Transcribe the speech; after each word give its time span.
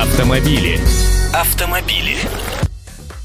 Автомобили. 0.00 0.78
Автомобили. 1.34 2.14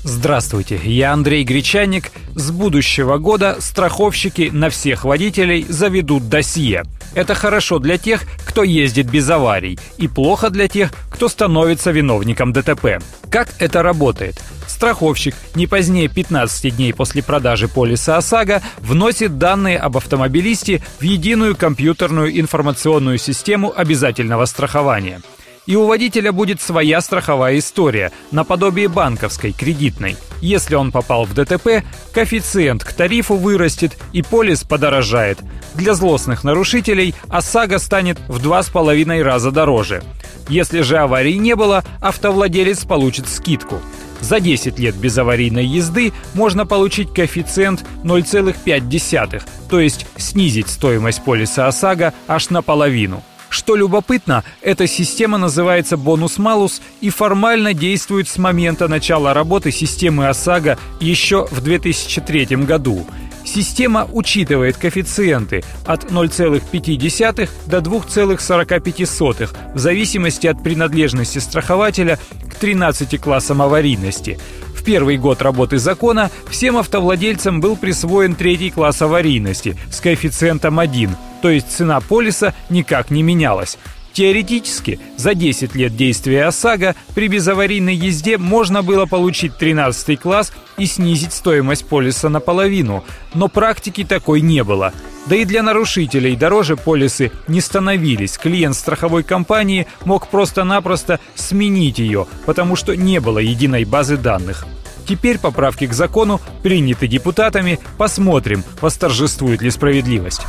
Здравствуйте, 0.03 0.79
я 0.83 1.13
Андрей 1.13 1.43
Гречаник. 1.43 2.09
С 2.33 2.49
будущего 2.49 3.19
года 3.19 3.57
страховщики 3.59 4.49
на 4.51 4.71
всех 4.71 5.03
водителей 5.05 5.67
заведут 5.69 6.29
досье. 6.29 6.83
Это 7.13 7.35
хорошо 7.35 7.77
для 7.77 7.99
тех, 7.99 8.23
кто 8.43 8.63
ездит 8.63 9.05
без 9.05 9.29
аварий, 9.29 9.77
и 9.99 10.07
плохо 10.07 10.49
для 10.49 10.67
тех, 10.67 10.91
кто 11.11 11.29
становится 11.29 11.91
виновником 11.91 12.53
ДТП. 12.53 13.03
Как 13.29 13.49
это 13.59 13.83
работает? 13.83 14.41
Страховщик 14.65 15.35
не 15.53 15.67
позднее 15.67 16.07
15 16.07 16.75
дней 16.75 16.91
после 16.91 17.21
продажи 17.21 17.67
полиса 17.67 18.17
ОСАГО 18.17 18.63
вносит 18.79 19.37
данные 19.37 19.77
об 19.77 19.95
автомобилисте 19.95 20.81
в 20.99 21.03
единую 21.03 21.55
компьютерную 21.55 22.39
информационную 22.39 23.19
систему 23.19 23.71
обязательного 23.75 24.45
страхования– 24.45 25.21
и 25.65 25.75
у 25.75 25.85
водителя 25.85 26.31
будет 26.31 26.61
своя 26.61 27.01
страховая 27.01 27.57
история, 27.59 28.11
наподобие 28.31 28.87
банковской, 28.87 29.51
кредитной. 29.51 30.17
Если 30.41 30.75
он 30.75 30.91
попал 30.91 31.25
в 31.25 31.33
ДТП, 31.33 31.83
коэффициент 32.13 32.83
к 32.83 32.93
тарифу 32.93 33.35
вырастет 33.35 33.97
и 34.11 34.21
полис 34.21 34.63
подорожает. 34.63 35.39
Для 35.73 35.93
злостных 35.93 36.43
нарушителей 36.43 37.15
ОСАГО 37.29 37.79
станет 37.79 38.19
в 38.27 38.41
два 38.41 38.61
с 38.61 38.69
половиной 38.69 39.23
раза 39.23 39.51
дороже. 39.51 40.03
Если 40.49 40.81
же 40.81 40.97
аварии 40.97 41.33
не 41.33 41.55
было, 41.55 41.83
автовладелец 42.01 42.83
получит 42.83 43.27
скидку. 43.27 43.79
За 44.19 44.39
10 44.39 44.79
лет 44.79 44.95
без 44.95 45.17
аварийной 45.17 45.65
езды 45.65 46.13
можно 46.33 46.65
получить 46.65 47.13
коэффициент 47.13 47.83
0,5, 48.03 49.41
то 49.69 49.79
есть 49.79 50.05
снизить 50.17 50.69
стоимость 50.69 51.23
полиса 51.23 51.67
ОСАГО 51.67 52.13
аж 52.27 52.49
наполовину. 52.49 53.23
Что 53.53 53.75
любопытно, 53.75 54.43
эта 54.63 54.87
система 54.87 55.37
называется 55.37 55.95
бонус-малус 55.95 56.81
и 57.01 57.11
формально 57.11 57.75
действует 57.75 58.27
с 58.27 58.39
момента 58.39 58.87
начала 58.87 59.31
работы 59.31 59.71
системы 59.71 60.27
ОСАГО 60.27 60.79
еще 60.99 61.45
в 61.51 61.61
2003 61.61 62.45
году. 62.65 63.05
Система 63.45 64.09
учитывает 64.11 64.77
коэффициенты 64.77 65.63
от 65.85 66.05
0,5 66.05 67.49
до 67.67 67.77
2,45 67.77 69.49
в 69.75 69.77
зависимости 69.77 70.47
от 70.47 70.63
принадлежности 70.63 71.37
страхователя 71.37 72.17
к 72.49 72.55
13 72.55 73.21
классам 73.21 73.61
аварийности. 73.61 74.39
В 74.83 74.85
первый 74.85 75.15
год 75.15 75.41
работы 75.41 75.77
закона 75.77 76.29
всем 76.49 76.75
автовладельцам 76.75 77.61
был 77.61 77.77
присвоен 77.77 78.35
третий 78.35 78.69
класс 78.69 79.01
аварийности 79.01 79.77
с 79.89 80.01
коэффициентом 80.01 80.77
1, 80.77 81.15
то 81.41 81.49
есть 81.49 81.71
цена 81.71 82.01
полиса 82.01 82.53
никак 82.69 83.09
не 83.09 83.23
менялась. 83.23 83.77
Теоретически, 84.13 84.99
за 85.17 85.33
10 85.33 85.73
лет 85.75 85.95
действия 85.95 86.45
ОСАГО 86.45 86.95
при 87.15 87.27
безаварийной 87.27 87.95
езде 87.95 88.37
можно 88.37 88.83
было 88.83 89.07
получить 89.07 89.57
13 89.57 90.19
класс 90.19 90.53
и 90.77 90.85
снизить 90.85 91.33
стоимость 91.33 91.87
полиса 91.87 92.29
наполовину, 92.29 93.03
но 93.33 93.47
практики 93.47 94.03
такой 94.03 94.41
не 94.41 94.63
было. 94.63 94.93
Да 95.25 95.35
и 95.35 95.45
для 95.45 95.63
нарушителей 95.63 96.35
дороже 96.35 96.75
полисы 96.77 97.31
не 97.47 97.59
становились. 97.59 98.37
Клиент 98.37 98.75
страховой 98.75 99.23
компании 99.23 99.87
мог 100.05 100.27
просто-напросто 100.27 101.19
сменить 101.33 101.97
ее, 101.97 102.27
потому 102.45 102.75
что 102.75 102.95
не 102.95 103.19
было 103.19 103.39
единой 103.39 103.85
базы 103.85 104.17
данных. 104.17 104.67
Теперь 105.07 105.39
поправки 105.39 105.87
к 105.87 105.93
закону 105.93 106.39
приняты 106.61 107.07
депутатами. 107.07 107.79
Посмотрим, 107.97 108.63
восторжествует 108.79 109.61
ли 109.61 109.71
справедливость. 109.71 110.41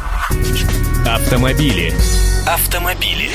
Автомобили. 1.06 1.92
Автомобили. 2.46 3.30